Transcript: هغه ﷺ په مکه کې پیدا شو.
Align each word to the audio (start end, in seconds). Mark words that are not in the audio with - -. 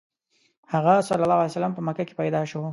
هغه 0.73 0.93
ﷺ 1.07 1.69
په 1.77 1.81
مکه 1.87 2.03
کې 2.07 2.13
پیدا 2.21 2.41
شو. 2.51 2.61